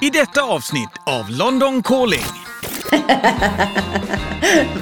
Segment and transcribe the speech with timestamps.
[0.00, 2.24] I detta avsnitt av London Calling.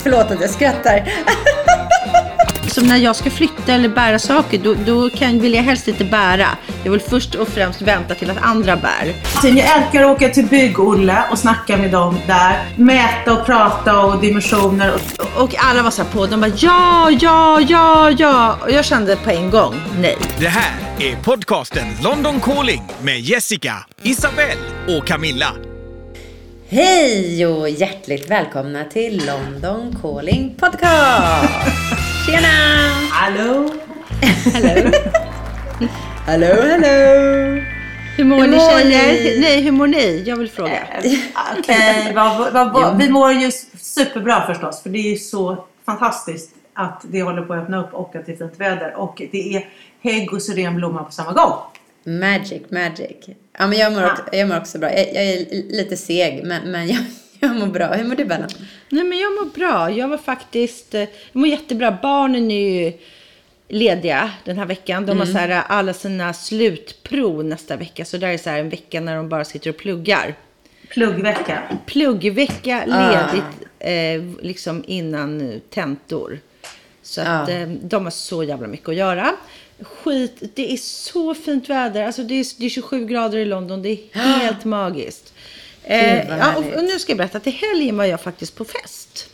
[0.02, 1.12] Förlåt att jag skrattar.
[2.82, 6.04] Som när jag ska flytta eller bära saker, då, då kan, vill jag helst inte
[6.04, 6.46] bära.
[6.84, 9.14] Jag vill först och främst vänta till att andra bär.
[9.42, 12.64] Jag älskar att åka till Bygg-Olle och snacka med dem där.
[12.76, 14.94] Mäta och prata och dimensioner.
[15.36, 18.58] Och alla var så på, de bara ja, ja, ja, ja.
[18.62, 20.16] Och jag kände på en gång, nej.
[20.38, 24.60] Det här är podcasten London Calling med Jessica, Isabelle
[24.98, 25.52] och Camilla.
[26.68, 32.08] Hej och hjärtligt välkomna till London Calling Podcast.
[32.26, 32.48] Tjena!
[33.10, 33.70] Hallå?
[34.54, 34.90] Hallå?
[36.26, 37.62] hallå, hallå!
[38.16, 39.12] Hur mår Hur ni tjejer?
[39.12, 39.40] ni?
[39.40, 40.22] Nej, hur mår ni?
[40.26, 40.86] Jag vill fråga.
[41.58, 43.50] Okej, vad- vad- vad- vi mår ju
[43.80, 44.82] superbra förstås.
[44.82, 48.26] För det är ju så fantastiskt att det håller på att öppna upp och att
[48.26, 48.94] det är fint väder.
[48.96, 49.68] Och det är
[50.02, 51.52] hägg och syrenblomma på samma gång.
[52.04, 53.16] Magic, magic.
[53.58, 54.90] Ja, men jag mår, också, jag mår också bra.
[54.92, 56.98] Jag, jag är lite seg, men, men jag,
[57.42, 57.86] jag mår bra.
[57.92, 58.46] Hur mår du, Bella?
[58.88, 59.90] Nej, men jag mår bra.
[59.90, 61.98] Jag var faktiskt, eh, jag mår jättebra.
[62.02, 62.92] Barnen är ju
[63.68, 65.06] lediga den här veckan.
[65.06, 68.04] De har så här, eh, alla sina slutprov nästa vecka.
[68.04, 70.34] Så det här är så här en vecka när de bara sitter och pluggar.
[70.88, 71.62] Pluggvecka.
[71.86, 76.38] pluggvecka ledigt eh, liksom innan tentor.
[77.02, 77.54] Så att Ja.
[77.54, 79.34] eh, de har så jävla mycket att göra.
[79.80, 82.06] Skit, det är så fint väder.
[82.06, 83.82] Alltså det är, det är 27 grader i London.
[83.82, 85.32] Det är helt magiskt.
[85.84, 88.64] Eh, ja, och, och nu ska jag berätta att i helgen var jag faktiskt på
[88.64, 89.26] fest.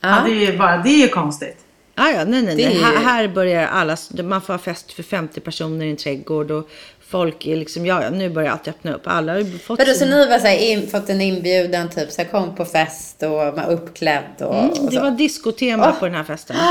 [0.00, 0.08] Ja.
[0.08, 0.22] Ja.
[0.26, 1.56] det är ju bara, det är ju konstigt.
[1.94, 2.64] Ah, ja, nej, nej, nej.
[2.64, 5.96] är ju- Här, här börjar alla, man får ha fest för 50 personer i en
[5.96, 6.68] trädgård och
[7.08, 9.02] folk är liksom, ja, ja nu börjar allt öppna upp.
[9.04, 11.88] Alla har ju fått Vadå, så sin- ni har så här, in, fått en inbjudan,
[11.90, 15.00] typ så här, kom på fest och var uppklädd och, Mm, och det så?
[15.02, 16.56] var diskotema på den här festen.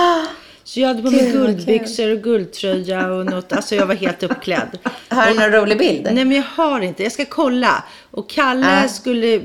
[0.68, 3.54] Så jag hade på mig guldbyxor och guldtröja och något.
[3.54, 4.80] Alltså jag var helt uppklädd.
[5.10, 6.04] Har du någon rolig bild?
[6.04, 7.04] Nej men jag har inte.
[7.04, 7.84] Jag ska kolla.
[8.12, 8.90] Och Kalle Ja.
[8.90, 9.42] skulle,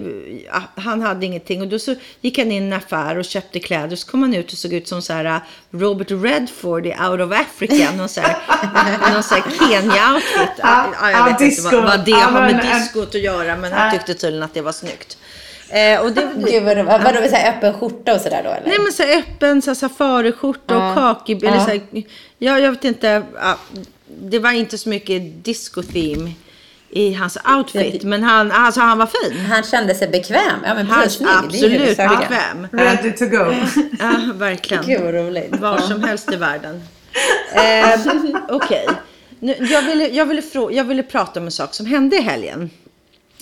[0.75, 1.61] han hade ingenting.
[1.61, 3.97] Och då så gick han in i en affär och köpte kläder.
[3.97, 5.39] Så kom han ut och såg ut som så här uh,
[5.71, 7.93] Robert Redford i Out of Africa.
[7.97, 8.37] Någon så här,
[9.13, 10.59] någon så här Kenya-outfit.
[10.59, 13.57] Ja, ja, jag ja, vet inte vad, vad det har med men, diskot att göra.
[13.57, 15.19] Men han tyckte tydligen att det var snyggt.
[15.73, 18.67] Eh, och det, Gud, vad, vad, vadå, så här, öppen skjorta och sådär då eller?
[18.69, 21.45] Nej men så här öppen så här, safariskjorta och kakig.
[21.45, 21.81] Eller så här,
[22.39, 23.23] ja, jag vet inte.
[23.35, 23.59] Ja,
[24.23, 26.31] det var inte så mycket disco-theme
[26.91, 28.03] i hans outfit.
[28.03, 29.41] Men han, alltså, han var fin.
[29.41, 30.61] Han kände sig bekväm.
[30.65, 31.29] Ja, men Han snygg.
[31.51, 32.67] Det är absolut bekväm.
[32.73, 33.55] Ready to go.
[33.99, 34.85] Ja, verkligen.
[34.87, 35.57] Gud vad roligt.
[35.57, 36.83] Var som helst i världen.
[37.55, 38.01] Eh,
[38.49, 38.87] Okej.
[39.41, 42.71] Nu, Jag, ville, jag, ville jag ville prata om en sak som hände i helgen.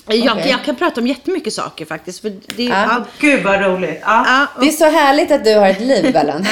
[0.06, 0.50] Jag, Okej.
[0.50, 2.20] jag kan prata om jättemycket saker faktiskt.
[2.20, 2.82] För det, Ja.
[2.82, 4.00] Ja, gud vad roligt.
[4.04, 4.24] Ja.
[4.26, 6.46] ja, och- Det är så härligt att du har ett liv, Bellan.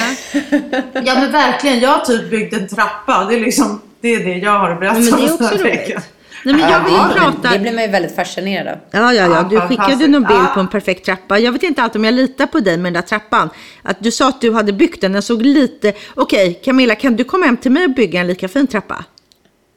[1.06, 1.80] ja men verkligen.
[1.80, 3.24] Jag har typ byggt en trappa.
[3.24, 5.64] Det är liksom det, är det jag har att berätta men det är också roligt.
[5.64, 6.02] veckan.
[6.44, 7.52] Nej, men jag vill Ja, men prata...
[7.52, 8.78] Det blir man ju väldigt fascinerad av.
[8.90, 9.42] Ja, ja, ja.
[9.50, 11.38] Du skickade någon bild på en perfekt trappa.
[11.38, 13.50] Jag vet inte alltid om jag litar på dig med den där trappan.
[13.82, 15.12] Att du sa att du hade byggt den.
[15.12, 15.92] Den såg lite...
[16.14, 19.04] Okej, Camilla, kan du komma hem till mig och bygga en lika fin trappa?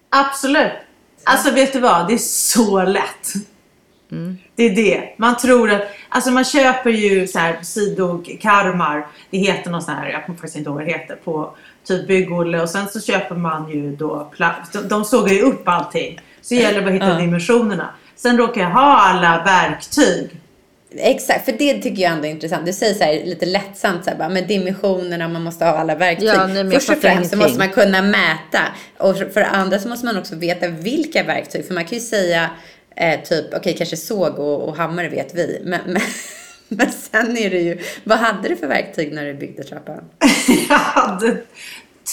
[0.09, 0.71] Absolut.
[1.23, 2.07] Alltså vet du vad?
[2.07, 3.33] Det är så lätt.
[4.11, 4.37] Mm.
[4.55, 5.13] Det är det.
[5.17, 9.07] Man tror att, alltså man köper ju så här sidokarmar.
[9.29, 12.07] Det heter någon sån här, jag kommer faktiskt inte ihåg vad det heter, på typ
[12.07, 12.61] Bygg-Olle.
[12.61, 14.31] Och sen så köper man ju då,
[14.89, 16.19] de, sågar ju upp allting.
[16.41, 17.89] Så gäller det bara att hitta dimensionerna.
[18.15, 20.29] Sen råkar jag ha alla verktyg.
[20.95, 22.65] Exakt, för det tycker jag ändå är intressant.
[22.65, 25.95] Du säger så här lite lättsamt så här, bara, med dimensionerna, man måste ha alla
[25.95, 26.27] verktyg.
[26.27, 28.61] Ja, Först och främst så måste man kunna mäta.
[28.97, 31.67] Och för det andra så måste man också veta vilka verktyg.
[31.67, 32.49] För man kan ju säga
[32.95, 35.61] eh, typ, okej kanske såg och, och hammare vet vi.
[35.63, 36.01] Men, men,
[36.67, 40.03] men sen är det ju, vad hade du för verktyg när du byggde trappan?
[40.69, 41.37] jag hade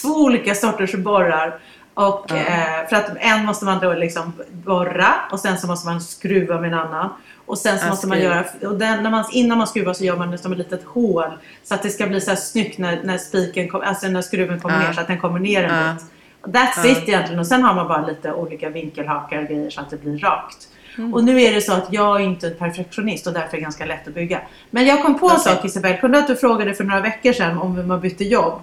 [0.03, 1.61] två olika sorters borrar.
[1.95, 6.01] Och eh, för att en måste man då liksom borra och sen så måste man
[6.01, 7.11] skruva med en annan.
[7.47, 10.17] Och sen så måste man göra, och den, när man, innan man skruvar så gör
[10.17, 11.31] man det som ett litet hål.
[11.65, 14.61] Så att det ska bli så här snyggt när, när spiken, kom, alltså när skruven
[14.61, 14.87] kommer Ja.
[14.87, 16.05] ner så att den kommer ner en bit.
[16.43, 17.39] That's it egentligen.
[17.41, 20.69] Och sen har man bara lite olika vinkelhakar och grejer så att det blir rakt.
[20.99, 21.15] Mm.
[21.15, 23.61] Och nu är det så att jag är inte en perfektionist och därför är det
[23.61, 24.41] ganska lätt att bygga.
[24.71, 25.97] Men jag kom på en sak Isabel.
[25.97, 28.61] Kunde att du frågade för några veckor sedan om man bytte jobb?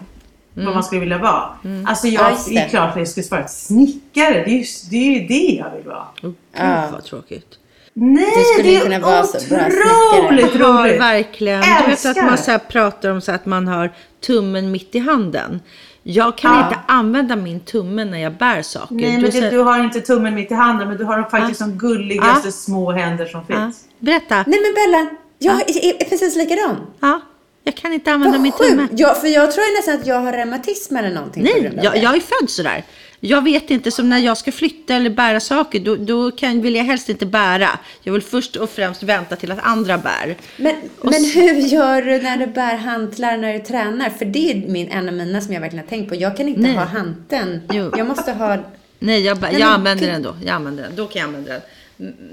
[0.54, 1.50] Vad man skulle vilja vara.
[1.86, 4.34] Alltså Ja, jag, det är klart att jag skulle svara snickare.
[4.34, 6.04] Det är ju det, är ju det jag vill vara.
[6.04, 6.90] Oh, Gud, Ja.
[6.94, 7.60] vad tråkigt.
[7.98, 10.60] Nej, Du skulle det är kunna vara så bra otroligt snickare.
[10.60, 11.02] Ja, roligt.
[11.02, 11.62] verkligen.
[11.62, 12.26] Du vet att Älskar.
[12.26, 13.94] man så här pratar om så att man har
[14.26, 15.62] tummen mitt i handen.
[16.04, 16.68] Jag kan Ja.
[16.68, 18.96] inte använda min tumme när jag bär saker.
[18.96, 21.60] Nej, men så- det, du har inte tummen mitt i handen men du har faktiskt
[21.60, 22.52] de gulligaste Ja.
[22.52, 23.56] små händer som ja.
[23.56, 23.84] finns.
[24.00, 24.36] Berätta.
[24.48, 25.10] Nej men Bella,
[25.40, 26.76] jag är, är precis likadan.
[27.00, 27.22] Ja,
[27.64, 28.82] jag kan inte använda min Vad tumme.
[28.88, 29.00] sjukt.
[29.00, 32.00] Ja, för jag tror nästan att jag har reumatism eller någonting Nej, jag, det.
[32.00, 32.84] jag är född sådär.
[33.26, 36.76] Jag vet inte, som när jag ska flytta eller bära saker, då, då kan, vill
[36.76, 37.70] jag helst inte bära.
[38.04, 40.36] Jag vill först och främst vänta till att andra bär.
[40.58, 44.10] Men, men hur gör du när du bär hantlar när du tränar?
[44.10, 46.16] För det är min, en av mina som jag verkligen har tänkt på.
[46.16, 46.76] Jag kan inte Nej.
[46.76, 47.62] ha hanteln.
[47.72, 47.92] Jo.
[47.98, 48.58] Jag måste ha...
[49.00, 50.36] Nej, jag, Nej, jag använder den då.
[50.46, 50.96] Jag använder den.
[50.96, 51.62] Då kan jag använda den.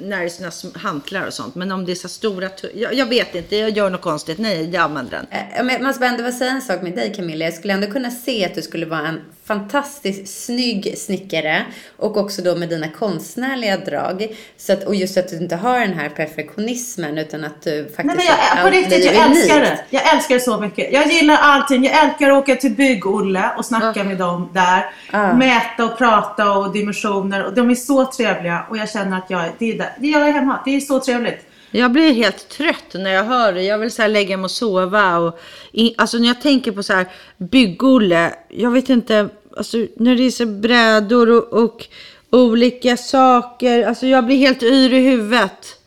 [0.00, 1.54] När det är såna hantlar och sånt.
[1.54, 2.48] Men om det är så stora...
[2.74, 4.38] Jag, jag vet inte, jag gör något konstigt.
[4.38, 5.26] Nej, jag använder den.
[5.30, 7.44] Eh, Men måste bara ändå säga en sak med dig Camilla.
[7.44, 9.20] Jag skulle ändå kunna se att du skulle vara en
[9.52, 11.64] fantastiskt snygg snickare
[11.96, 14.36] och också då med dina konstnärliga drag.
[14.56, 18.06] Så att, och just att du inte har den här perfektionismen utan att du faktiskt...
[18.06, 19.82] Nej men jag, på riktigt, jag älskar unikt.
[19.90, 19.96] det.
[19.96, 20.92] Jag älskar det så mycket.
[20.92, 21.84] Jag gillar allting.
[21.84, 24.90] Jag älskar att åka till Bygg-Olle och snacka med dem där.
[25.10, 25.32] Ah.
[25.32, 27.44] Mäta och prata och dimensioner.
[27.44, 28.66] Och de är så trevliga.
[28.70, 29.92] Och jag känner att jag, det är där.
[29.98, 30.62] Det jag är hemma.
[30.64, 31.46] Det är så trevligt.
[31.74, 33.62] Jag blir helt trött när jag hör det.
[33.62, 35.18] Jag vill så här lägga mig och sova.
[35.18, 35.40] Och
[35.72, 37.06] i, alltså när jag tänker på så här
[37.38, 38.34] byggolle.
[38.48, 39.28] Jag vet inte.
[39.56, 41.88] Alltså när det är så brädor och, och
[42.30, 43.86] olika saker.
[43.86, 45.78] Alltså jag blir helt yr i huvudet.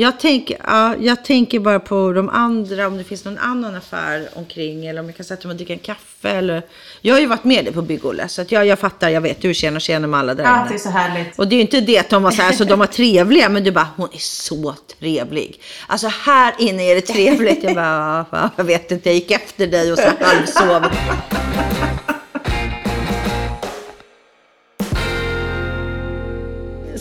[0.00, 4.28] Jag tänker, ja, jag tänker bara på de andra, om det finns någon annan affär
[4.34, 6.30] omkring eller om jag kan sätta mig och dricka en kaffe.
[6.30, 6.62] Eller...
[7.00, 9.42] Jag har ju varit med dig på Byggolle så att jag, jag fattar, jag vet,
[9.42, 11.38] du känner, känner med alla där Ja, det är så härligt.
[11.38, 13.48] Och det är ju inte det att de var så här, så de var trevliga,
[13.48, 15.60] men du bara, hon är så trevlig.
[15.86, 17.62] Alltså här inne är det trevligt.
[17.62, 20.84] Jag bara, ja, jag vet inte, jag gick efter dig och så halvsov.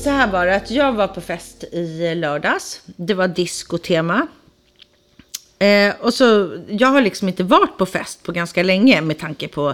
[0.03, 2.81] Så här var det, att jag var på fest i lördags.
[2.85, 4.27] Det var diskotema.
[5.59, 9.47] Eh, och så, jag har liksom inte varit på fest på ganska länge med tanke
[9.47, 9.73] på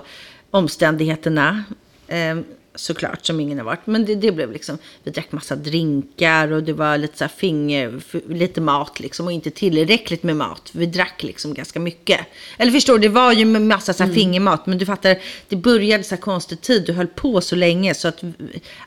[0.51, 1.63] omständigheterna.
[2.07, 2.37] Eh,
[2.75, 3.87] såklart, som ingen har varit.
[3.87, 8.01] Men det, det blev liksom, vi drack massa drinkar och det var lite så finger,
[8.33, 10.69] lite mat liksom och inte tillräckligt med mat.
[10.71, 12.19] Vi drack liksom ganska mycket.
[12.57, 14.65] Eller förstår du, det var ju massa så här fingermat.
[14.65, 15.17] Men du fattar,
[15.47, 18.23] det började så här konstig tid, du höll på så länge så att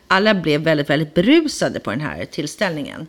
[0.09, 3.07] alla blev väldigt, väldigt berusade på den här tillställningen.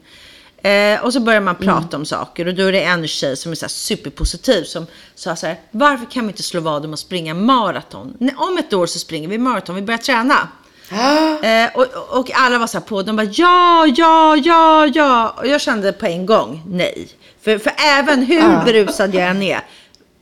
[0.61, 3.51] Eh, och så börjar man prata om saker och då är det en tjej som
[3.51, 6.99] är så superpositiv som sa så här, varför kan vi inte slå vad om att
[6.99, 8.17] springa maraton?
[8.37, 10.49] Om ett år så springer vi maraton, vi börjar träna.
[11.41, 15.35] Eh, och, och alla var så här på, de bara ja, ja, ja, ja.
[15.37, 17.07] Och jag kände på en gång nej.
[17.41, 19.61] För, för även hur berusad jag än är,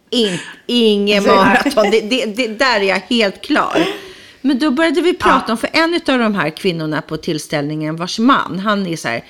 [0.09, 1.91] in, ingen maraton.
[1.91, 3.87] Det, det, det, där är jag helt klar.
[4.41, 8.19] Men då började vi prata om, för en av de här kvinnorna på tillställningen, vars
[8.19, 9.23] man, han är så här,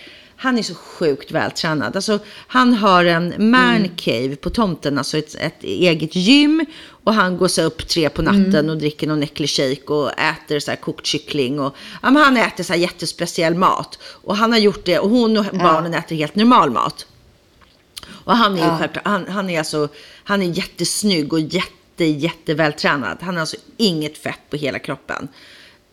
[0.46, 1.96] han är så sjukt vältränad.
[1.96, 6.66] Alltså, han har en man cave på tomten, alltså ett, ett eget gym.
[7.04, 10.60] Och han går så upp tre på natten och dricker någon äcklig shake och äter
[10.60, 11.60] så här kokt kyckling.
[11.60, 14.00] Och, ja, men han äter så här jättespeciell mat.
[14.04, 17.08] Och han har gjort det, och hon och barnen äter helt normal mat.
[18.08, 19.88] Och han är ju självklart, han, han är alltså,
[20.24, 23.18] han är jättesnygg och jätte, jättevältränad.
[23.22, 25.28] Han har alltså inget fett på hela kroppen.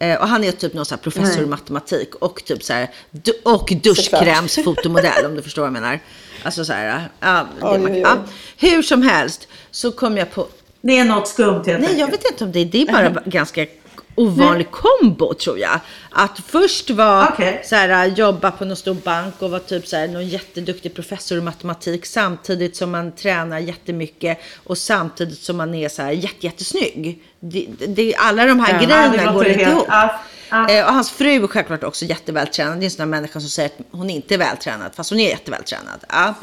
[0.03, 3.73] Eh, och han är typ någon professor i matematik och typ så här, du, och
[3.83, 6.01] duschkrämsfotomodell om du förstår vad jag menar.
[6.43, 8.17] Alltså så här, ja, det, man, ja.
[8.57, 10.47] Hur som helst så kom jag på,
[10.81, 13.23] Det är något skumt helt nej jag vet inte om det är, det är bara
[13.25, 13.67] ganska
[14.15, 15.81] ovanlig kombo tror jag.
[16.11, 17.63] Att först var Okej.
[17.65, 21.39] så här, jobba på någon stor bank och vara typ så här, någon jätteduktig professor
[21.39, 26.47] i matematik samtidigt som man tränar jättemycket och samtidigt som man är så här jätte,
[26.47, 27.23] jättesnygg.
[27.41, 29.85] Det, det, alla de här Ja, grejerna går inte ihop.
[29.89, 30.21] ja,
[30.53, 30.69] ja.
[30.69, 32.79] Eh, och hans fru är självklart också jättevältränad.
[32.79, 35.21] Det är en sån där människa som säger att hon inte är vältränad fast hon
[35.21, 36.05] är jättevältränad.
[36.09, 36.35] Ja.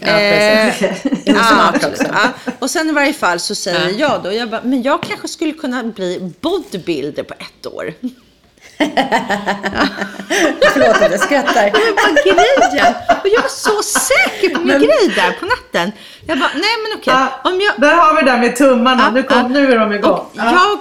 [0.00, 1.12] Ja, Eh, precis.
[1.24, 2.00] Ja, smart absolut.
[2.00, 2.12] också.
[2.12, 2.52] Ja.
[2.58, 5.52] Och sen i varje fall så säger jag då, jag bara, men jag kanske skulle
[5.52, 7.94] kunna bli bodybuilder på ett år.
[10.72, 11.70] Förlåt att jag skrattar.
[11.70, 12.94] Var grejen.
[13.22, 15.92] Och jag var så säker på min grej där på natten.
[16.26, 17.14] Jag bara, nej men okej.
[17.14, 19.02] Ja, Om jag, Där har vi det där med tummarna.
[19.02, 19.48] Ja, nu, kom, ja.
[19.48, 20.26] nu är de igång.
[20.32, 20.44] Ja.
[20.44, 20.78] jag,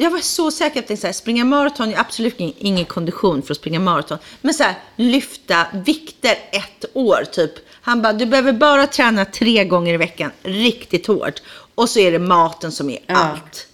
[0.00, 2.84] jag var så säker på att så här, springa maraton, jag har absolut ingen, ingen
[2.84, 4.18] kondition för att springa maraton.
[4.40, 7.52] Men så här, lyfta vikter ett år typ.
[7.70, 11.42] Han bara, du behöver bara träna tre gånger i veckan, riktigt hårt.
[11.74, 13.14] Och så är det maten som är Ja.
[13.16, 13.67] allt.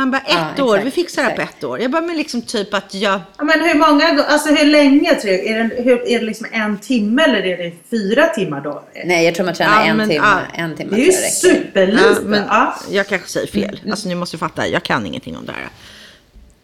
[0.00, 1.80] Han bara, ett Ja, år, exakt, vi fixar det på ett år.
[1.80, 3.20] Jag bara, men liksom typ att jag...
[3.38, 5.14] Ja, men hur många, alltså hur länge?
[5.14, 5.46] tror jag?
[5.46, 8.84] Är det, hur, är det liksom en timme eller är det fyra timmar då?
[9.04, 10.24] Nej, jag tror man tränar Ja, en men, timme.
[10.54, 10.62] ja.
[10.62, 12.02] En timme Det är ju superlite.
[12.04, 12.74] Ja, men ja.
[12.90, 13.80] jag kanske säger fel.
[13.90, 15.68] Alltså ni måste fatta, jag kan ingenting om det här.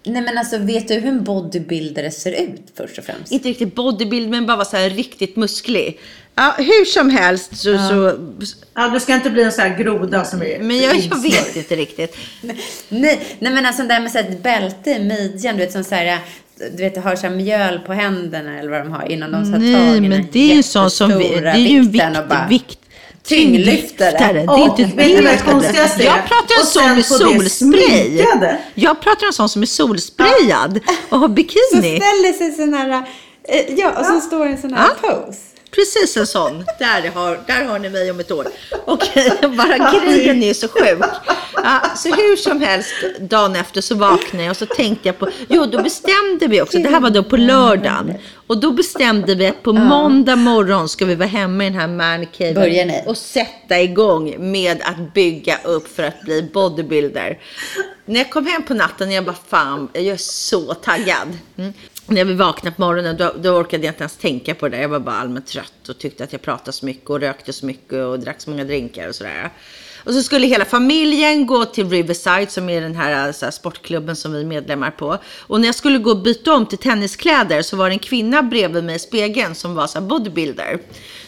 [0.07, 3.33] Nej, men alltså vet du hur en bodybuilder ser ut först och främst?
[3.33, 5.99] Inte riktigt bodybuild, men bara vara så här riktigt musklig.
[6.35, 7.79] Ja, hur som helst så...
[7.79, 8.19] så
[8.75, 10.59] Ja, du ska inte bli en sån här groda som är...
[10.59, 12.17] men jag, jag vet inte riktigt.
[12.89, 15.73] Nej, nej men alltså det där med så här ett bälte i midjan, du vet
[15.73, 16.19] som så här,
[16.77, 19.53] du vet, har så här mjöl på händerna eller vad de har innan de tar
[19.53, 21.19] tag i Nej, men här det är ju en sån som...
[21.19, 22.79] vi- Det är ju en vikt, och bara vikt,
[23.29, 24.11] Tyngdlyftare.
[24.19, 26.07] Det är inte vet det konstigaste är?
[26.07, 28.25] Jag pratar om sån på det solspray.
[28.75, 31.61] Jag pratar om sån som är solsprayad och har Så bikini.
[31.73, 33.07] ställer sig sån här,
[33.49, 35.39] eh, ja, och så står en sån här pose.
[35.77, 36.65] Precis en sån.
[36.79, 38.47] Där har, där har ni mig om ett år.
[38.85, 41.05] Okej, bara grejen är så sjuk.
[41.55, 45.29] Ja, så hur som helst, dagen efter så vaknade jag och så tänkte jag på,
[45.49, 48.15] jo då bestämde vi också, det här var då på lördagen.
[48.47, 51.89] Och då bestämde vi att på måndag morgon ska vi vara hemma i den här
[51.89, 57.39] mancaven och sätta igång med att bygga upp för att bli bodybuilder.
[58.05, 61.39] När jag kom hem på natten, jag bara fan, jag är så taggad.
[61.57, 61.73] Mm.
[62.09, 64.81] När vi vaknade på morgonen då, då orkade jag inte ens tänka på det.
[64.81, 67.67] Jag var bara allmänt trött och tyckte att jag pratade så mycket och rökte så
[67.67, 69.51] mycket och drack så många drinkar och sådär.
[70.05, 74.17] Och så skulle hela familjen gå till Riverside som är den här, så här sportklubben
[74.17, 75.19] som vi är medlemmar på.
[75.39, 78.43] Och när jag skulle gå och byta om till tenniskläder så var det en kvinna
[78.43, 80.79] bredvid mig i spegeln som var så här bodybuilder.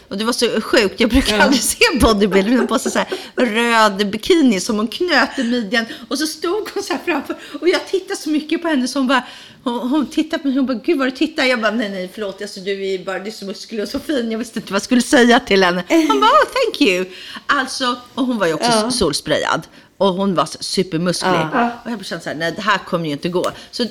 [0.09, 3.09] Och det var så sjukt, jag brukar aldrig se bodybuilder, hon på sig så här
[3.37, 5.85] röd bikini som hon knöt i midjan.
[6.09, 9.07] Och så stod hon så här framför och jag tittade så mycket på henne hon
[9.07, 9.23] bara,
[9.65, 11.45] hon, hon tittade på mig hon bara, gud vad du tittar.
[11.45, 13.99] Jag bara, nej nej förlåt, alltså, du är bara, du är så musklig och så
[14.01, 14.31] fin.
[14.31, 15.85] Jag visste inte vad jag skulle säga till henne.
[15.89, 17.07] Hon bara, oh, thank you.
[17.47, 19.67] Alltså, och hon var ju också solsprayad.
[19.97, 21.41] Och hon var supermusklig.
[21.85, 23.51] Och jag kände så här, nej det här kommer ju inte gå.
[23.71, 23.85] Så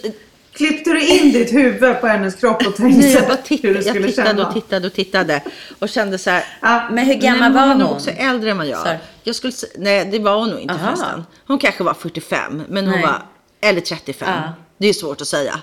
[0.58, 3.74] Klippte du in ditt huvud på hennes kropp och tänkte Nej, jag bara hur tittade,
[3.74, 4.48] du jag skulle tittade känna?
[4.48, 5.42] och tittade och tittade.
[5.80, 6.88] Och kände så här, Ja.
[6.92, 7.82] Men hur gammal var hon?
[7.82, 7.94] är hon?
[7.96, 8.80] också äldre än vad jag.
[8.80, 8.98] Sorry.
[9.24, 10.86] jag skulle, nej, det var hon nog inte Aha.
[10.86, 11.24] förresten.
[11.48, 13.02] Hon kanske var 45, men hon Nej.
[13.06, 13.22] var,
[13.62, 14.30] eller 35.
[14.34, 14.54] Ja.
[14.78, 15.60] Det är svårt att säga.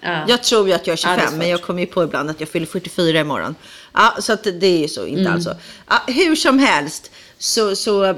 [0.00, 0.24] Ja.
[0.28, 1.38] Jag tror ju att jag är Ja, det är 25, svårt.
[1.38, 3.54] men jag kommer ju på ibland att jag fyller 44 imorgon.
[3.94, 5.32] Ja, så att det är ju så, inte Mm.
[5.32, 5.52] alls så.
[5.88, 8.14] Ja, hur som helst så, så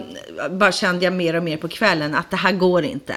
[0.50, 3.14] bara kände jag mer och mer på kvällen att det här går inte.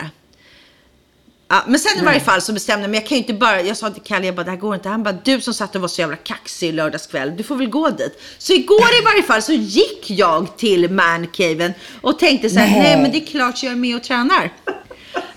[1.53, 3.61] Ja, men sen i varje fall så bestämde jag mig, jag kan ju inte bara,
[3.61, 4.89] jag sa till Kalle, jag bara det här går inte.
[4.89, 7.89] Han bara, du som satt och var så jävla kaxig lördagskväll, du får väl gå
[7.89, 8.21] dit.
[8.37, 12.81] Så igår i varje fall så gick jag till mancaven och tänkte så här, nej,
[12.81, 13.01] Nej.
[13.01, 14.53] men det är klart jag är med och tränar.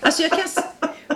[0.01, 0.63] Alltså jag kan,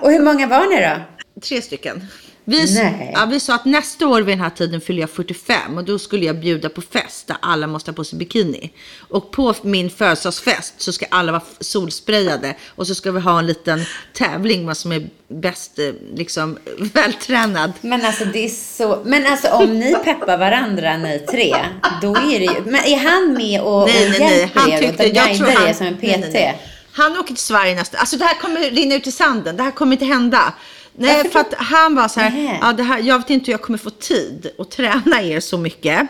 [0.01, 1.01] Och hur många var ni då?
[1.41, 2.08] tre stycken.
[2.51, 3.12] Vi, Nej.
[3.15, 6.00] ja, vi sa att nästa år vid den här tiden fyller jag 45 och då
[6.00, 8.72] skulle jag bjuda på fest där alla måste ha på sig bikini.
[9.10, 13.48] Och på min födelsedagsfest så ska alla vara solsprayade och så ska vi ha en
[13.48, 16.58] liten tävling vad som är bäst eh, liksom
[16.93, 17.72] vältränad.
[17.81, 21.55] Men alltså det är så, men alltså om ni peppar varandra ni tre,
[22.01, 24.39] då är det ju, men är han med och, Nej, och nej, nej.
[24.39, 26.01] hjälper Han er tyckte, och guidar er som en PT?
[26.03, 26.62] nej, nej, nej.
[26.93, 29.72] Han åker till Sverige nästa, alltså det här kommer rinna ut i sanden, det här
[29.72, 30.53] kommer inte hända.
[30.95, 32.60] Nej, för att han var så här, Nej.
[32.62, 35.57] ja, det här, jag vet inte hur jag kommer få tid att träna er så
[35.57, 36.07] mycket.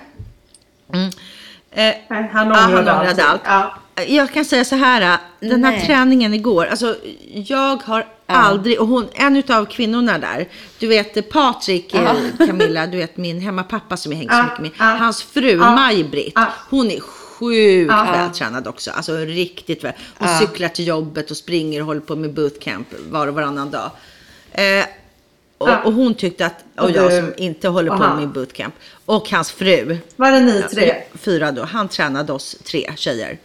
[0.93, 1.05] Mm.
[1.05, 3.41] Eh, Nej, Han Ja, ångrade ångrade allt.
[3.45, 3.75] Ja.
[4.07, 5.85] Jag kan säga så här, den här Nej.
[5.85, 6.95] träningen igår, alltså
[7.33, 10.47] jag har aldrig, och hon, en av kvinnorna där,
[10.79, 14.59] du vet Patrik, eh, Camilla, du vet min hemmapappa som jag hänger så Ja, mycket
[14.79, 16.45] med, ja, hans fru ja, Maj-Britt, ja.
[16.69, 18.07] hon är sjukt Ja.
[18.11, 19.93] vältränad också, alltså riktigt väl.
[20.17, 20.39] Hon Ja.
[20.39, 23.91] cyklar till jobbet och springer och håller på med bootcamp var och varannan dag.
[24.51, 24.86] Eh,
[25.58, 25.81] och, Ja.
[25.84, 28.74] och hon tyckte att, och Och jag som inte håller och på med bootcamp,
[29.05, 30.96] och hans fru, Var det ni tre?
[31.20, 31.63] Fyra då.
[31.63, 33.38] Han tränade oss tre tjejer.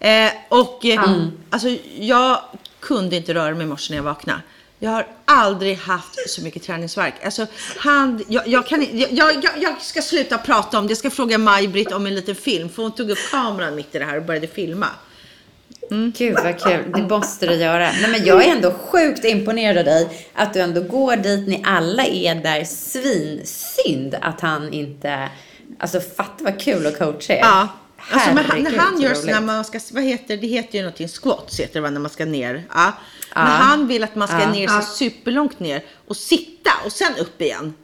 [0.00, 1.12] Eh, och eh,
[1.50, 2.40] alltså, jag
[2.80, 4.40] kunde inte röra mig i morse när jag vaknade.
[4.78, 7.14] Jag har aldrig haft så mycket träningsvärk.
[7.24, 9.10] Alltså, han, jag, jag, kan, jag,
[9.44, 10.90] jag- jag ska sluta prata om det.
[10.90, 12.68] Jag ska fråga Maj-Britt om en liten film.
[12.68, 14.86] För hon tog upp kameran mitt i det här och började filma.
[15.90, 17.78] Gud vad kul, det måste du göra.
[18.02, 21.62] Nej, men jag är ändå sjukt imponerad av dig, att du ändå går dit, ni
[21.66, 22.64] alla är där.
[22.64, 25.28] Svinsynd att han inte,
[25.78, 27.38] alltså fatta vad kul att coacha er.
[27.40, 27.68] Ja.
[28.12, 30.82] Alltså, men han, när han så gör såna, man ska, vad heter det, heter ju
[30.82, 32.64] någonting, squats heter det när man ska ner.
[32.74, 32.92] Ja.
[33.34, 34.52] Men han vill att man ska Ja.
[34.52, 34.82] ner så Ja.
[34.82, 37.74] superlångt ner och sitta och sen upp igen.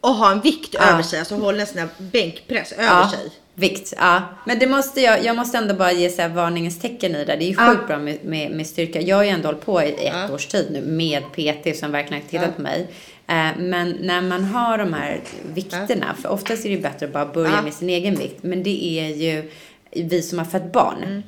[0.00, 3.30] Och ha en vikt över sig, alltså hålla en sån här bänkpress över Ja, sig.
[3.54, 3.92] Vikt.
[3.96, 4.22] Ja.
[4.46, 7.36] Men det måste jag, jag måste ändå bara ge så här varningens tecken i det.
[7.36, 7.70] Det är ju Ja.
[7.70, 9.00] sjukt bra med, med, med styrka.
[9.00, 12.22] Jag har ju ändå hållit på i ett års tid nu med PT som verkligen
[12.22, 12.86] har tittat på mig.
[13.26, 15.20] Eh, Men när man har de här
[15.54, 17.62] vikterna, för oftast är det bättre att bara börja Ja.
[17.62, 18.42] med sin egen vikt.
[18.42, 19.50] Men det är ju
[19.90, 21.22] vi som har fött barn.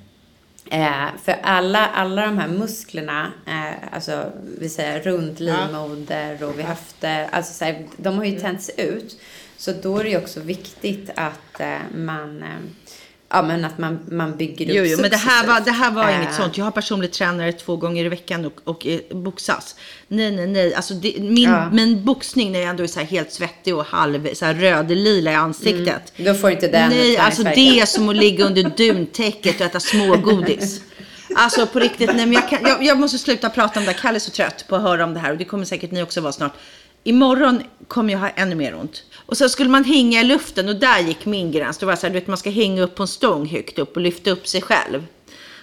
[0.70, 4.24] Eh, för alla, alla de här musklerna, eh, alltså
[4.60, 9.20] vi säger runt livmoder och vid höfter, alltså så här, de har ju tänts ut.
[9.64, 12.49] Så då är det också viktigt att eh, man, eh,
[13.28, 15.90] ja men att man, man bygger upp Jo, jo, men det här var, det här
[15.90, 16.23] var successivt.
[16.23, 16.59] inget sånt.
[16.59, 19.76] Jag har personlig tränare två gånger i veckan och, och eh, boxas.
[20.09, 20.75] Nej, nej, nej.
[20.75, 21.71] Alltså, det, min, Ja.
[21.71, 25.35] min boxning när jag ändå är så helt svettig och halv så här röd-lila i
[25.35, 26.12] ansiktet.
[26.16, 29.80] Då får inte den Nej, alltså det är som att ligga under duntäcket och äta
[29.80, 30.80] smågodis.
[31.37, 33.99] Alltså på riktigt, nej men jag, kan, jag, jag måste sluta prata om det här.
[33.99, 36.02] Kalle är så trött på att höra om det här och det kommer säkert ni
[36.02, 36.52] också vara snart.
[37.06, 39.02] Imorgon kommer jag ha ännu mer ont.
[39.34, 41.78] Och så skulle man hänga i luften och där gick min gräns.
[41.78, 43.96] Det var så här, du vet, man ska hänga upp på en stång högt upp
[43.96, 45.06] och lyfta upp sig själv.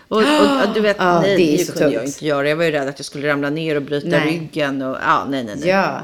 [0.08, 0.24] Och, och,
[0.68, 2.16] och du vet, Ja, nej, det det, kunde jag tungt.
[2.16, 2.50] inte göra.
[2.50, 4.26] Jag var ju rädd att jag skulle ramla ner och bryta Nej.
[4.32, 4.82] ryggen.
[4.82, 5.70] Och, ja, nej, nej, nej.
[5.70, 6.02] Ja.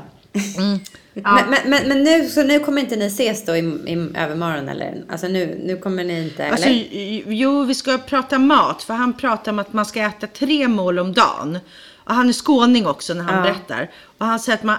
[0.57, 0.79] Mm.
[1.13, 4.69] Men, men, men, men nu, så nu kommer inte ni ses då i, i övermorgon
[4.69, 5.03] eller?
[5.09, 6.75] Alltså nu, nu kommer ni inte, Alltså, eller?
[6.77, 8.83] j- jo, vi ska prata mat.
[8.83, 11.59] För han pratar om att man ska äta tre mål om dagen.
[12.07, 13.41] Och han är skåning också när han Ja.
[13.41, 13.91] berättar.
[14.17, 14.77] Och han säger att man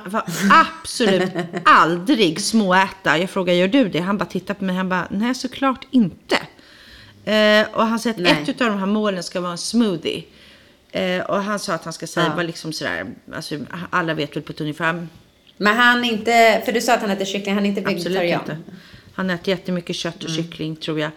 [0.50, 1.32] absolut
[1.64, 3.18] aldrig småäta.
[3.18, 3.98] Jag frågar, gör du det?
[4.00, 4.76] Han bara tittar på mig.
[4.76, 6.36] Han bara, nej såklart inte.
[7.24, 8.44] Eh, och han säger att Nej.
[8.48, 10.22] ett av de här målen ska vara en smoothie.
[10.92, 12.42] Eh, och han sa att han ska säga, Ja.
[12.42, 13.58] liksom sådär, alltså,
[13.90, 15.06] alla vet väl på ett ungefär,
[15.56, 18.40] Men han inte, för du sa att han äter kyckling, han är inte absolut vegetarian?
[18.40, 18.56] inte.
[19.14, 21.10] Han äter jättemycket kött och kyckling tror jag.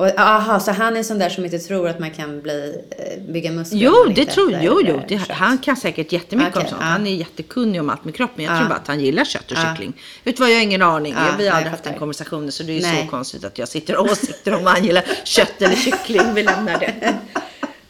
[0.00, 3.22] Och, aha, så han är sån där som inte tror att man kan bli, eh,
[3.32, 3.78] bygga muskler?
[3.80, 5.00] Jo, det tror äter, Jo, jo.
[5.08, 6.80] Det, han kan säkert jättemycket Okej, om sånt.
[6.84, 6.86] ja.
[6.88, 8.30] Han är jättekunnig om allt med kropp.
[8.34, 8.58] Men jag Ja.
[8.58, 9.70] tror bara att han gillar kött och Ja.
[9.70, 9.92] kyckling.
[10.24, 11.14] Vet vad, jag har ingen aning.
[11.16, 12.52] Ja, vi har aldrig jag haft den konversationen.
[12.52, 13.02] Så det är ju Nej.
[13.04, 16.34] så konstigt att jag sitter och åsikter om han gillar kött eller kyckling.
[16.34, 17.14] Vi lämnar det.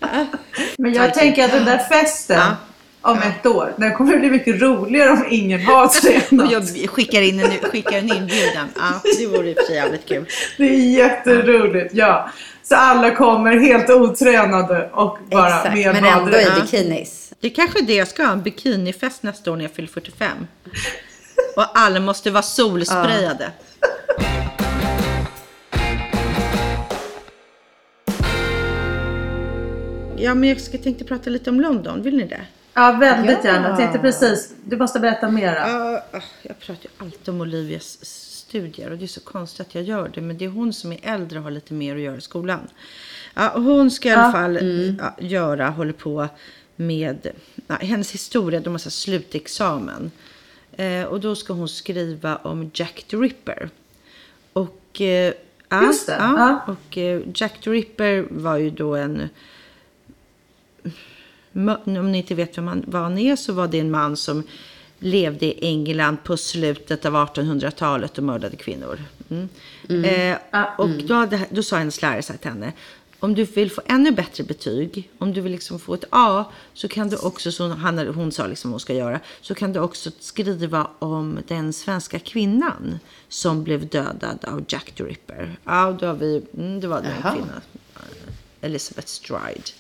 [0.78, 2.42] Men jag tänker att den där festen
[3.02, 5.88] om ett år, den kommer bli mycket roligare om ingen har
[6.28, 6.50] tränat.
[6.52, 8.68] jag skickar in en, skickar en inbjudan.
[8.76, 10.26] Ja, det vore i och för sig jävligt kul.
[10.56, 12.30] Det är jätteroligt, ja.
[12.62, 17.32] Så alla kommer helt otränade och bara Exakt, med men ändå i bikinis.
[17.40, 18.32] Det är kanske är det jag ska ha.
[18.32, 20.28] En bikinifest nästa år när jag fyller 45.
[21.56, 23.50] Och alla måste vara solsprayade.
[30.16, 32.02] Ja, men jag tänkte prata lite om London.
[32.02, 32.40] Vill ni det?
[32.78, 33.50] Ja, väldigt Ja.
[33.50, 33.68] gärna.
[33.68, 35.64] Jag tänkte precis, du måste berätta mera.
[35.64, 36.02] Ah,
[36.42, 40.11] jag pratar ju alltid om Olivias studier och det är så konstigt att jag gör
[40.14, 40.20] det.
[40.20, 42.61] Men det är hon som är äldre och har lite mer att göra i skolan.
[43.35, 44.58] Ja, hon ska i alla fall
[44.99, 46.28] ja, göra, håller på
[46.76, 47.28] med
[47.66, 48.61] ja, hennes historia.
[48.61, 50.11] De har så slutexamen.
[50.76, 53.70] Eh, och då ska hon skriva om Jack the Ripper.
[54.52, 55.32] Och, eh,
[55.82, 56.73] Just det, Ja, ja.
[56.75, 59.28] och eh, Jack the Ripper var ju då en
[61.52, 64.42] om ni inte vet vem han, vad han är så var det en man som
[64.98, 69.04] levde i England på slutet av 1800-talet och mördade kvinnor.
[69.30, 69.48] Mm.
[70.04, 72.72] Eh, och då, hade, då sa hennes lärare så här till henne.
[73.20, 76.88] Om du vill få ännu bättre betyg, om du vill liksom få ett A, så
[76.88, 80.11] kan du också, som han, hon sa liksom hon ska göra, så kan du också
[80.20, 85.56] skriva om den svenska kvinnan som blev dödad av Jack the Ripper.
[85.64, 87.61] Ja, då har vi, mm, det var den kvinnan,
[88.61, 89.70] Elizabeth Stride.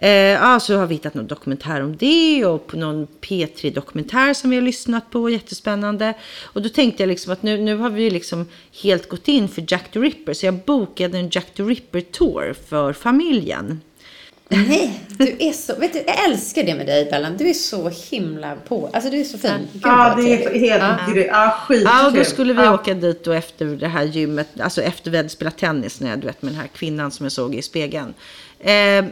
[0.00, 4.50] Eh, ja, så har vi hittat någon dokumentär om det och på någon P3-dokumentär som
[4.50, 5.30] vi har lyssnat på.
[5.30, 6.14] Jättespännande.
[6.42, 8.46] Och då tänkte jag liksom att nu, nu har vi liksom
[8.82, 10.32] helt gått in för Jack the Ripper.
[10.34, 13.80] Så jag bokade en Jack the Ripper-tour för familjen.
[14.50, 17.36] Nej, du är så, vet du, jag älskar det med dig Bellan.
[17.36, 19.50] Du är så himla på, alltså du är så fin.
[19.72, 20.70] Gud, Ja, det är trevligt.
[20.70, 21.12] helt Ja.
[21.12, 21.26] grymt.
[21.30, 21.84] Ja, skitkul.
[21.92, 22.74] Ja, och då skulle vi Ja.
[22.74, 26.18] åka dit då efter det här gymmet, alltså efter vi hade spelat tennis, när jag,
[26.18, 28.14] du vet, med den här kvinnan som jag såg i spegeln.
[28.60, 29.04] Eh,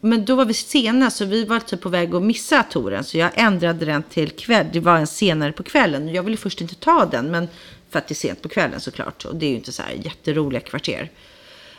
[0.00, 3.18] men då var vi sena, så vi var typ på väg att missa touren, så
[3.18, 4.66] jag ändrade den till kväll.
[4.72, 6.08] Det var en senare på kvällen.
[6.08, 7.48] Jag ville först inte ta den, men
[7.90, 9.24] för att det är sent på kvällen såklart.
[9.24, 11.10] Och det är ju inte så här jätteroliga kvarter.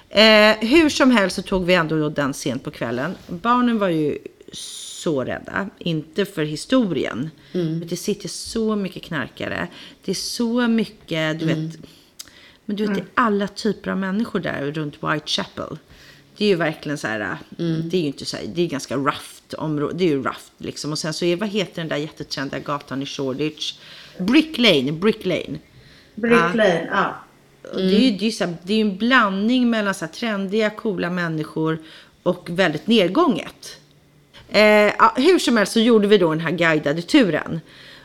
[0.09, 3.15] Eh, hur som helst så tog vi ändå då den sent på kvällen.
[3.27, 4.17] Barnen var ju
[5.01, 5.69] så rädda.
[5.77, 7.29] Inte för historien.
[7.51, 9.67] Men det sitter så mycket knarkare.
[10.05, 11.77] Det är så mycket, du vet.
[12.65, 15.77] Men du vet, det är alla typer av människor där runt Whitechapel.
[16.41, 18.95] Det är ju verkligen så här, det är ju inte så här, det är ganska
[18.95, 19.93] rough område.
[19.97, 20.91] Det är ju rough liksom.
[20.91, 23.73] Och sen så är, vad heter den där jättetrendiga gatan i Shoreditch?
[24.17, 25.59] Brick Lane, Brick Lane.
[26.15, 27.15] Brick Lane, ja.
[27.71, 30.11] Och Det är ju det är så här, det är en blandning mellan så här
[30.11, 31.77] trendiga, coola människor
[32.23, 33.77] och väldigt nedgånget.
[34.49, 37.59] Eh, hur som helst så gjorde vi då den här guidade turen.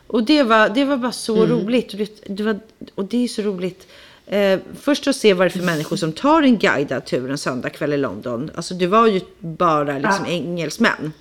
[0.07, 1.93] Och det var, det var bara så roligt.
[1.93, 2.59] Och det, det var,
[2.95, 3.89] och det är så roligt.
[4.27, 7.39] Eh, först att se vad det är för människor som tar en guidad tur en
[7.39, 8.51] söndagkväll i London.
[8.55, 10.33] Alltså det var ju bara liksom Ja.
[10.33, 11.13] engelsmän.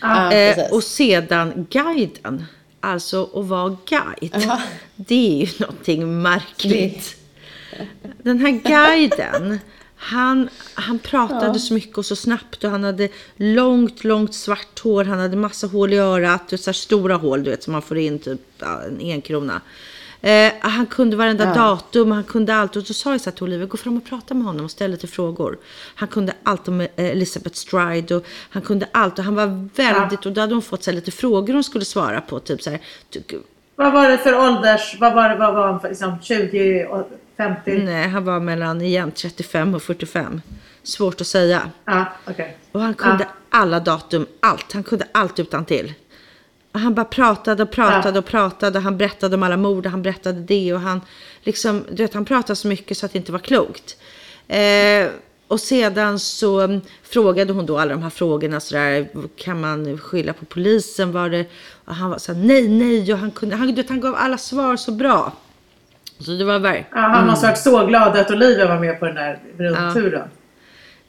[0.00, 2.44] Ja, Eh, och sedan guiden.
[2.80, 4.50] Alltså att vara guide.
[4.96, 7.16] Det är ju någonting märkligt.
[8.22, 9.58] Den här guiden.
[9.96, 15.04] Han, han pratade så mycket och så snabbt och han hade långt, långt svart hår.
[15.04, 17.82] Han hade massa hål i örat och så här stora hål du vet som man
[17.82, 19.60] får in typ ja, en enkrona.
[20.22, 22.76] Eh, han kunde varenda datum, han kunde allt.
[22.76, 24.70] Och så sa jag så här till Olivia, gå fram och prata med honom och
[24.70, 25.58] ställ lite frågor.
[25.94, 29.18] Han kunde allt om eh, Elizabeth Stride och han kunde allt.
[29.18, 31.84] Och han var väldigt, och då hade hon fått så här, lite frågor hon skulle
[31.84, 32.40] svara på.
[32.40, 32.80] Typ så här,
[33.76, 34.96] Vad var det för ålders...
[35.00, 35.36] Vad var det?
[35.36, 35.88] Vad var han för?
[35.88, 37.78] Liksom 20 och 50?
[37.84, 40.42] nej, han var mellan igen 35 och 45.
[40.82, 41.62] Svårt att säga.
[41.84, 42.56] Ja, okej.
[42.72, 43.58] Och han kunde Ja.
[43.58, 44.72] alla datum, allt.
[44.72, 45.94] Han kunde allt utan till.
[46.72, 48.78] Han bara pratade och pratade och pratade.
[48.78, 50.74] Han berättade om alla mord och han berättade det.
[50.74, 51.00] Och han,
[51.42, 53.96] liksom, du vet, han pratade så mycket så att det inte var klokt.
[54.48, 55.08] Eh,
[55.48, 58.60] och sedan så mm, frågade hon då alla de här frågorna.
[58.60, 61.12] Så där, kan man skylla på polisen?
[61.12, 61.46] Var det?
[61.84, 63.12] Och han var så här, nej, nej.
[63.12, 65.32] Och han, kunde, han, du vet, han gav alla svar så bra.
[66.18, 66.86] Så det var verkligen...
[66.92, 70.28] Ja, han måste ha varit så glad att Olivia var med på den där rundturen.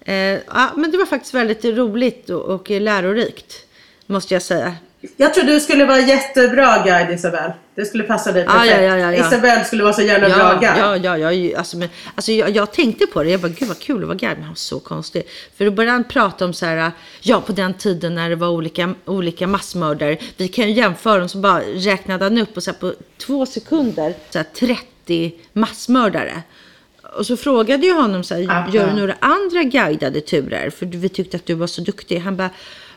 [0.02, 3.65] Eh, ja, men det var faktiskt väldigt roligt och, och lärorikt.
[4.06, 4.76] Måste jag säga.
[5.18, 7.52] Jag tror du skulle vara jättebra guide Isabel.
[7.76, 8.72] Det skulle passa dig Ja, perfekt.
[8.72, 9.28] ja, ja, ja, ja.
[9.28, 10.78] Isabel skulle vara så jävla bra guide.
[11.04, 11.58] Ja, ja, ja.
[11.58, 13.30] Alltså, men, alltså, jag, jag tänkte på det.
[13.30, 14.34] Jag bara, gud vad kul att vara guide.
[14.38, 15.24] Men han var så konstig.
[15.58, 18.50] För då började han prata om så här, ja på den tiden när det var
[18.50, 20.18] olika, olika massmördare.
[20.38, 21.30] Vi kan ju jämföra dem.
[21.30, 24.46] Så bara räknade han upp och så här, på två sekunder, så här,
[25.06, 26.42] 30 massmördare.
[27.18, 30.70] Och så frågade jag honom så här, gör du några andra guidade turer?
[30.70, 32.20] För vi tyckte att du var så duktig.
[32.20, 32.50] Han bara,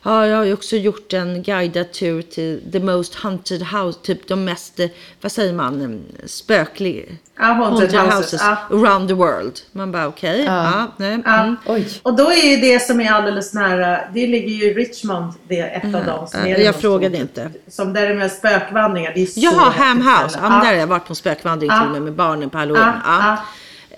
[0.05, 3.99] ja jag har ju också gjort en guidad tur till the most haunted house.
[4.03, 4.89] Typ de mest, eh,
[5.21, 7.03] vad säger man, mm, spökliga.
[7.39, 8.57] Ja, haunted houses, ja.
[8.71, 9.61] around the world.
[9.73, 10.93] Man bara okej, ja.
[10.97, 11.43] nej, Ja.
[11.69, 11.85] mm.
[12.03, 15.59] Och då är ju det som är alldeles nära, det ligger ju i Richmond, det
[15.61, 16.27] är ett av dem.
[16.27, 16.67] Som Ja, är Mm.
[16.67, 17.51] jag frågade inte.
[17.69, 19.13] Som där är med spökvandringar.
[19.15, 20.39] Det är så Jaha, Ham House.
[20.43, 22.93] Ja, där har jag varit på en spökvandring till och med med barnen på halloween.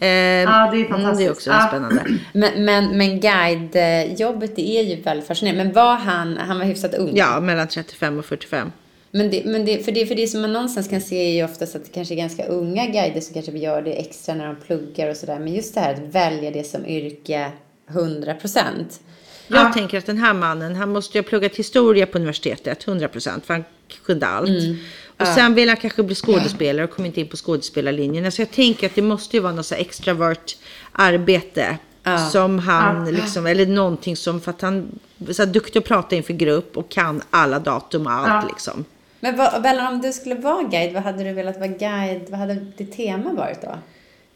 [0.00, 1.30] Eh, Ja, det är mm, det är fantastiskt.
[1.30, 1.66] också Ja.
[1.68, 2.02] spännande.
[2.32, 5.64] Men, men, men guidejobbet det är ju väldigt fascinerande.
[5.64, 7.12] Men var han, han var hyfsat ung?
[7.14, 8.72] Ja, mellan 35 och 45.
[9.10, 11.44] Men det, men det, för, det, för det som man någonstans kan se är ju
[11.44, 14.56] oftast att det kanske är ganska unga guider som kanske gör det extra när de
[14.56, 15.38] pluggar och sådär.
[15.38, 17.50] Men just det här att välja det som yrke
[17.90, 19.00] 100 procent.
[19.48, 19.72] Jag Ja.
[19.72, 23.54] tänker att den här mannen, han måste ju ha pluggat historia på universitetet, 100%, för
[23.54, 23.64] han
[24.06, 24.48] kunde allt.
[24.48, 24.76] Mm.
[25.18, 28.32] Och sen vill han kanske bli skådespelare och kom inte in på skådespelarlinjen.
[28.32, 30.56] Så jag tänker att det måste ju vara något så extravert
[30.92, 31.78] arbete.
[32.32, 34.98] Som han liksom, eller någonting som, för att han
[35.30, 38.84] så här duktig att prata inför grupp och kan alla datum och allt liksom.
[39.20, 42.26] Men vad, Bella, om du skulle vara guide, vad hade du velat vara guide?
[42.30, 43.74] Vad hade ditt tema varit då?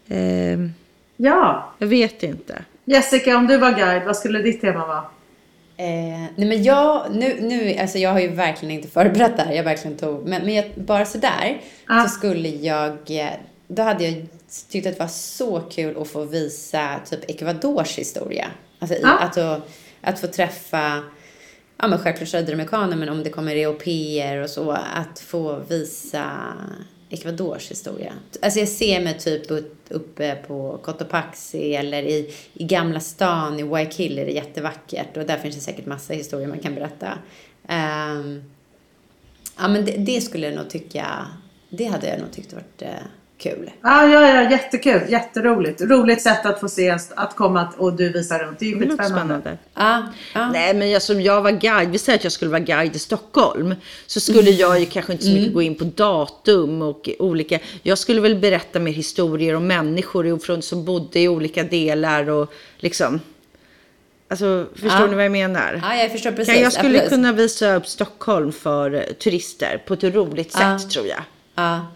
[0.08, 0.72] Ehm,
[1.16, 1.72] Ja.
[1.78, 2.64] jag vet inte.
[2.84, 5.02] Jessica, om du var guide, vad skulle ditt tema vara?
[5.80, 9.52] Eh, nej men jag, nu, nu, alltså jag har ju verkligen inte förberett det här.
[9.52, 12.02] Jag verkligen tog, men, men jag, bara sådär Ja.
[12.02, 13.30] så skulle jag, eh,
[13.68, 14.26] då hade jag
[14.70, 18.46] tyckt att det var så kul att få visa typ Ecuadors historia.
[18.78, 19.68] Alltså i, att, att,
[20.00, 21.02] att få träffa,
[21.76, 26.32] ja men självklart sydamerikaner men om det kommer europeer och så, att få visa
[27.10, 28.12] Ecuadors historia.
[28.42, 29.50] Alltså jag ser mig typ
[29.88, 35.38] uppe på Cotopaxi eller i, i Gamla stan i Guayaquil är det jättevackert och där
[35.38, 37.18] finns det säkert massa historier man kan berätta.
[37.62, 38.42] Um,
[39.58, 41.26] ja men det, det skulle jag nog tycka,
[41.68, 42.88] det hade jag nog tyckt varit eh,
[43.40, 43.70] kul.
[43.82, 45.00] Ja, ja, ja, jättekul.
[45.08, 45.80] Jätteroligt.
[45.80, 48.58] Roligt sätt att få se, att komma och du visar runt.
[48.58, 49.14] Det är ju skitspännande.
[49.14, 49.58] spännande.
[49.74, 50.02] Ja,
[50.34, 50.50] ja.
[50.52, 52.98] Nej, men jag, som jag var guide, vi säger att jag skulle vara guide i
[52.98, 53.74] Stockholm,
[54.06, 57.98] så skulle jag ju kanske inte så mycket gå in på datum och olika, jag
[57.98, 63.20] skulle väl berätta mer historier om människor från, som bodde i olika delar och liksom,
[64.28, 65.06] alltså förstår Ja.
[65.06, 65.80] ni vad jag menar?
[65.82, 66.54] ja jag förstår precis.
[66.54, 67.08] Kan jag skulle Absolut.
[67.08, 70.78] kunna visa upp Stockholm för eh, turister på ett roligt sätt Ja.
[70.92, 71.22] tror jag.
[71.54, 71.86] Ja,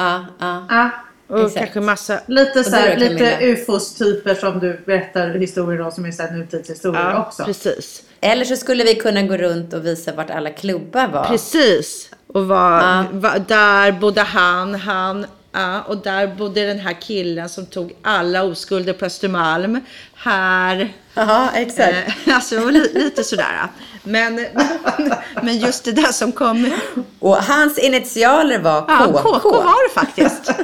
[0.00, 0.64] ja, ja.
[0.68, 0.90] Ja.
[1.28, 1.58] Och Exakt.
[1.58, 6.22] kanske massa, Lite, så här, lite ufos-typer som du berättar historier om som är så
[6.22, 7.44] här nutidshistorier ja, också.
[7.44, 8.02] precis.
[8.20, 11.24] Eller så skulle vi kunna gå runt och visa vart alla klubbar var.
[11.24, 12.10] Precis.
[12.26, 13.04] Och var, Ja.
[13.12, 18.42] var, där bodde han, han, ja, och där bodde den här killen som tog alla
[18.42, 19.80] oskulder på Östermalm.
[20.14, 20.92] Här.
[21.14, 21.94] Ja, exakt.
[22.26, 23.68] Eh, alltså li, lite sådär.
[24.02, 24.46] Men,
[25.42, 26.70] men just det där som kom.
[27.18, 29.38] Och hans initialer var Ja, KK.
[29.38, 30.50] KK var det faktiskt.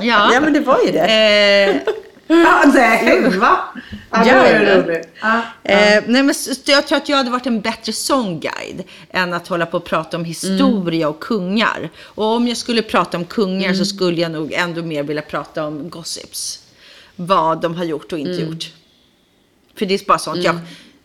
[0.00, 0.30] Ja.
[0.34, 0.98] Ja, men det var ju det.
[0.98, 1.94] Eh,
[2.26, 3.58] Ja, nej, va?
[4.10, 5.08] Ja, det roligt.
[5.20, 5.42] Ja.
[5.62, 9.66] Eh, nej, men jag tror att jag hade varit en bättre sångguide än att hålla
[9.66, 11.90] på och prata om historia och kungar.
[12.00, 15.66] Och om jag skulle prata om kungar så skulle jag nog ändå mer vilja prata
[15.66, 16.58] om gossips.
[17.16, 18.72] Vad de har gjort och inte gjort.
[19.74, 20.58] För det är bara sånt jag...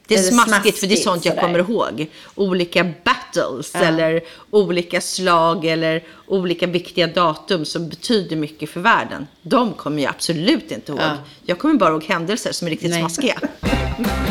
[0.07, 1.47] Det är Eller smaskigt för det är smaskigt sånt jag sådär.
[1.47, 2.07] kommer ihåg.
[2.35, 9.27] Olika battles eller olika slag eller olika viktiga datum som betyder mycket för världen.
[9.41, 11.01] De kommer jag absolut inte ihåg.
[11.01, 11.17] Ja.
[11.45, 12.99] Jag kommer bara ihåg händelser som är riktigt Nej.
[12.99, 13.39] smaskiga.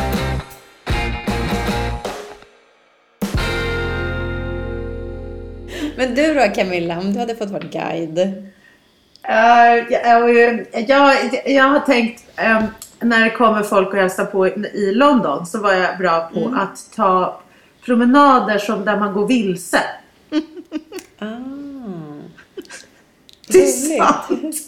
[5.97, 8.19] Men du då Camilla, om du hade fått vara guide?
[9.29, 10.37] Eh, jag,
[10.89, 12.65] jag, jag har tänkt eh,
[13.01, 16.55] när det kommer folk och hälsar på i London så var jag bra på Mm.
[16.59, 17.41] att ta
[17.85, 19.81] promenader som där man går vilse.
[21.19, 21.27] Ah.
[23.49, 23.67] Det är
[23.99, 24.67] sant.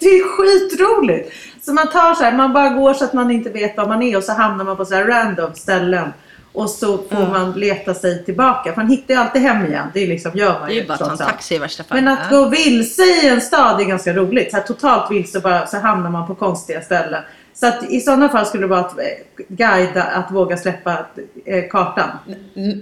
[0.00, 1.32] Det är skitroligt.
[1.62, 4.02] Så man tar så här, man bara går så att man inte vet var man
[4.02, 6.12] är och så hamnar man på så här random ställen.
[6.52, 8.72] Och så får man leta sig tillbaka.
[8.72, 9.86] För man hittar ju alltid hem igen.
[9.94, 11.84] Det är liksom, gör man Det är ju bara att ta en taxi i värsta
[11.84, 12.02] fall.
[12.02, 14.50] Men att gå vilse i en stad är ganska roligt.
[14.50, 17.22] Så här, totalt vilse bara, så hamnar man på konstiga ställen.
[17.60, 19.04] Så att i sådana fall skulle det vara att eh,
[19.48, 21.06] guida, att våga släppa
[21.44, 22.08] eh, kartan.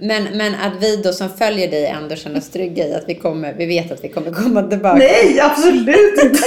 [0.01, 3.15] Men, men att vi då som följer dig ändå känner oss trygga i att vi,
[3.15, 4.95] kommer, vi vet att vi kommer komma tillbaka.
[4.95, 6.39] Nej, absolut inte!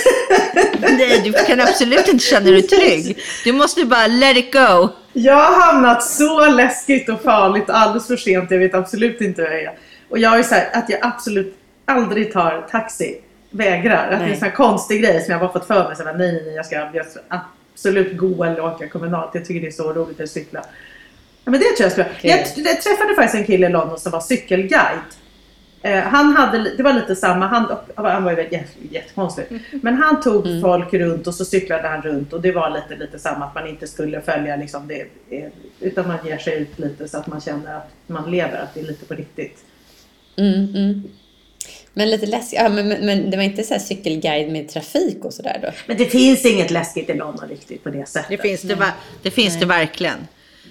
[0.99, 3.19] Nej, du kan absolut inte känna dig trygg.
[3.45, 4.89] Du måste bara let it go.
[5.13, 8.51] Jag har hamnat så läskigt och farligt alldeles för sent.
[8.51, 9.73] Jag vet absolut inte vad jag är.
[10.09, 13.21] Och jag är så här, att jag absolut aldrig tar taxi.
[13.51, 14.11] Vägrar.
[14.11, 15.97] Att det är en sån här konstig grej som jag bara fått för mig.
[15.97, 17.21] Så här, nej, nej, nej, jag ska, jag ska
[17.83, 19.31] absolut gå eller åka kommunalt.
[19.35, 20.65] Jag tycker det är så roligt att cykla.
[21.45, 22.31] Ja, men det tror jag skulle Okej.
[22.31, 24.99] jag, jag träffade faktiskt en kille i London som var cykelguide.
[25.83, 29.45] Eh, han hade, det var lite samma, han, han var ju jätte, jättekonstig.
[29.83, 30.61] Men han tog Mm.
[30.61, 33.67] folk runt och så cyklade han runt och det var lite, lite samma att man
[33.67, 35.01] inte skulle följa liksom det.
[35.37, 35.49] eh,
[35.81, 38.81] Utan man ger sig ut lite så att man känner att man lever, att det
[38.81, 39.59] är lite på riktigt.
[40.37, 41.03] Mm, mm.
[41.95, 42.59] Men lite läskigt.
[42.63, 45.69] Ja, men, men, men det var inte så här cykelguide med trafik och sådär då?
[45.87, 48.29] Men det finns inget läskigt i London riktigt på det sättet.
[48.29, 50.27] Det finns det, va- det, finns det verkligen.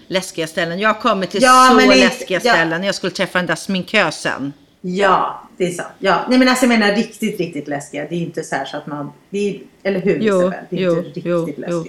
[0.07, 0.79] Läskiga ställen.
[0.79, 2.53] Jag har kommit till Ja, så men läskiga ja.
[2.53, 2.83] ställen.
[2.83, 4.53] Jag skulle träffa den där sminkösen.
[4.81, 5.89] Ja, det är sant.
[5.99, 6.25] Ja.
[6.29, 8.05] Nej men alltså jag menar riktigt, riktigt läskiga.
[8.09, 9.11] Det är inte så här så att man...
[9.29, 10.59] Det är, eller hur Jo, Isabel?
[10.69, 11.65] Det är jo, inte riktigt jo, läskigt.
[11.69, 11.85] jo.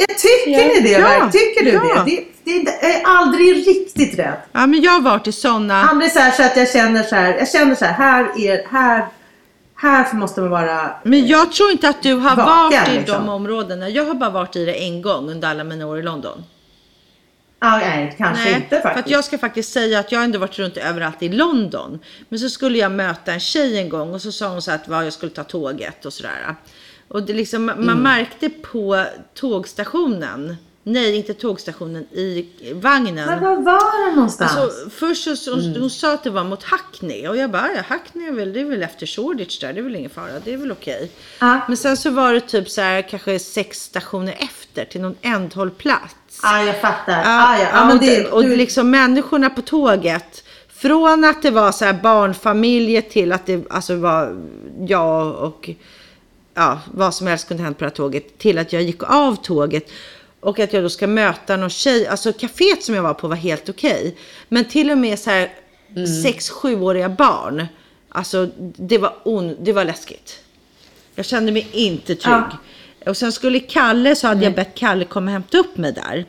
[0.00, 0.58] Jag tycker Ja.
[0.58, 0.90] ni det?
[0.90, 1.30] Ja?
[1.32, 2.04] Tycker du ja.
[2.06, 2.24] det?
[2.44, 2.62] det?
[2.64, 4.36] Det är aldrig riktigt rädd.
[4.52, 5.82] Ja, men jag har varit i sådana.
[5.84, 7.38] Aldrig så här så att jag känner så här.
[7.38, 7.92] Jag känner så här.
[7.92, 8.66] Här är...
[8.70, 9.06] Här,
[9.74, 10.90] här måste man vara...
[11.02, 13.26] Men jag tror inte att du har Vaken, varit i liksom.
[13.26, 13.88] de områdena.
[13.88, 16.44] Jag har bara varit i det en gång under alla mina år i London.
[17.60, 19.04] Ah, nej, kanske inte för faktiskt.
[19.06, 21.98] att jag ska faktiskt säga att jag har ändå varit runt överallt i London.
[22.28, 24.88] Men så skulle jag möta en tjej en gång och så sa hon så att
[24.88, 26.54] vad, jag skulle ta tåget och sådär.
[27.08, 27.98] Och det liksom, man Mm.
[28.02, 33.14] märkte på tågstationen, nej inte tågstationen, i vagnen.
[33.26, 34.56] Men var var det någonstans?
[34.56, 35.80] Alltså, först så, så Mm.
[35.80, 38.60] hon sa att det var mot Hackney och jag bara, ja, Hackney är väl, det
[38.60, 41.10] är väl efter Shoreditch där, det är väl ingen fara, det är väl okej.
[41.40, 41.60] Ja.
[41.68, 46.40] Men sen så var det typ så här kanske sex stationer efter till någon ändhållplats.
[46.42, 47.12] ah, jag fattar.
[47.12, 47.68] Ja, ah, ja.
[47.72, 50.44] ja, ah, men det, och du, liksom människorna på tåget.
[50.74, 54.36] Från att det var så här barnfamiljer till att det alltså var
[54.88, 55.70] jag och
[56.58, 58.38] ja, vad som helst kunde hänt på det här tåget.
[58.38, 59.90] Till att jag gick av tåget.
[60.40, 62.06] Och att jag då ska möta någon tjej.
[62.06, 64.16] Alltså kaféet som jag var på var helt okej.
[64.48, 65.52] Men till och med så här
[66.22, 67.66] sex, sjuåriga barn.
[68.08, 70.38] Alltså det var, on, det var läskigt.
[71.14, 72.34] Jag kände mig inte trygg.
[73.00, 73.10] Ja.
[73.10, 76.26] Och sen skulle Kalle, så hade jag bett Kalle komma och hämta upp mig där.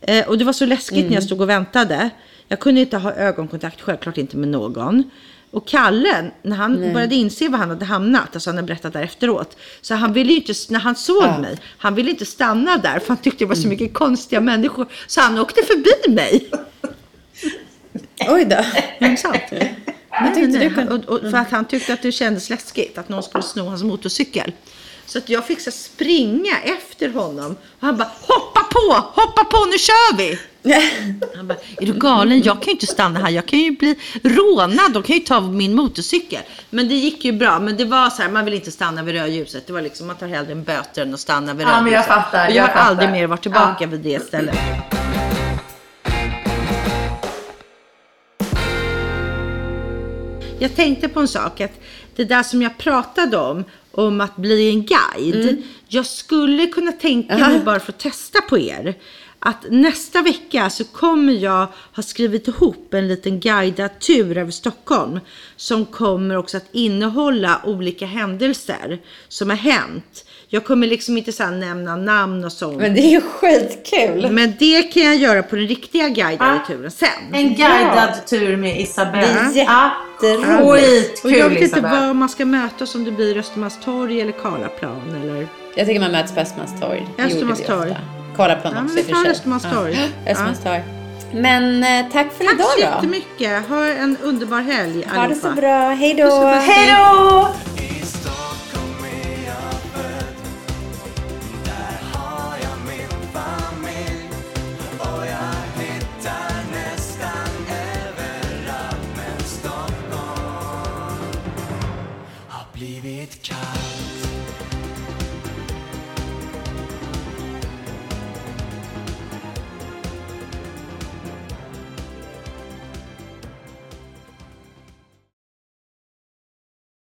[0.00, 2.10] Eh, och det var så läskigt när jag stod och väntade.
[2.48, 5.10] Jag kunde inte ha ögonkontakt, självklart inte med någon.
[5.52, 9.02] Och Kalle, när han började inse var han hade hamnat, alltså han hade berättat där
[9.02, 9.56] efteråt.
[9.80, 11.38] Så han ville ju inte, när han såg Ja.
[11.38, 14.86] mig, han ville inte stanna där för han tyckte det var så mycket konstiga människor.
[15.06, 16.50] Så han åkte förbi mig.
[18.28, 18.64] Oj då.
[18.98, 19.36] Det sant?
[20.22, 23.22] Nej, nej, kunde- och, och, för att han tyckte att det kändes läskigt att någon
[23.22, 24.52] skulle sno hans motorcykel.
[25.06, 27.52] Så att jag fick så springa efter honom.
[27.52, 30.38] Och han bara hoppa på, hoppa på, nu kör vi!
[31.36, 32.42] Han bara, är du galen?
[32.42, 33.30] Jag kan ju inte stanna här.
[33.30, 34.92] Jag kan ju bli rånad.
[34.92, 36.42] De kan ju ta min motorcykel.
[36.70, 37.58] Men det gick ju bra.
[37.60, 39.66] Men det var så här, man vill inte stanna vid rödljuset.
[39.66, 41.92] Det var liksom, man tar hellre en böter än att stanna vid Ja, rödljuset.
[41.92, 42.84] jag fattar, Och jag, jag har fattar.
[42.90, 43.86] aldrig mer varit tillbaka Ja.
[43.86, 44.58] vid det stället.
[50.58, 51.80] Jag tänkte på en sak, att
[52.16, 55.62] det där som jag pratade om, om att bli en guide.
[55.88, 58.94] Jag skulle kunna tänka mig, bara för att testa på er,
[59.40, 65.20] att nästa vecka så kommer jag ha skrivit ihop en liten guidad tur över Stockholm.
[65.56, 68.98] Som kommer också att innehålla olika händelser
[69.28, 70.24] som har hänt.
[70.48, 72.76] Jag kommer liksom inte så nämna namn och sånt.
[72.78, 74.30] Men det är ju skitkul.
[74.30, 76.66] Men det kan jag göra på den riktiga guidade Ah.
[76.66, 77.08] turen sen.
[77.32, 79.50] En guidad tur med Isabelle.
[79.54, 79.90] Det är Ja,
[80.22, 81.24] jätteroligt.
[81.24, 85.46] Och jag vet inte var man ska mötas, om det blir Östermalmstorg eller Karlaplan eller...
[85.74, 87.06] Jag tycker man möts på Östermalmstorg.
[87.16, 88.62] Det Östermalmstorg.
[88.62, 88.72] ofta.
[88.72, 89.50] Karlaplan Ja, också i och för sig.
[89.94, 90.00] Ja.
[90.24, 90.30] Ja.
[90.32, 90.82] Östermalmstorg.
[91.34, 92.80] Men eh, tack för Tack idag så då.
[92.82, 93.68] jättemycket.
[93.68, 95.60] Ha en underbar helg Ha det så allihopa.
[95.60, 95.88] bra.
[95.90, 96.46] Hej då.
[96.46, 97.48] Hej då!